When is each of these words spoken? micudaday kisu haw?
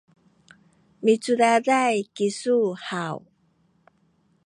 micudaday 1.03 1.97
kisu 2.15 2.57
haw? 2.87 3.17